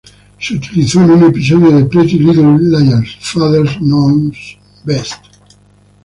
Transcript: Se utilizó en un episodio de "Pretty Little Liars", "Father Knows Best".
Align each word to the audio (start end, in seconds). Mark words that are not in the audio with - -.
Se 0.39 0.55
utilizó 0.55 1.03
en 1.03 1.11
un 1.11 1.23
episodio 1.25 1.69
de 1.69 1.85
"Pretty 1.85 2.17
Little 2.17 2.57
Liars", 2.59 3.17
"Father 3.19 3.67
Knows 3.77 4.57
Best". 4.83 5.13